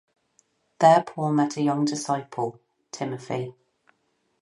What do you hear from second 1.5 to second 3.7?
a young disciple, Timothy.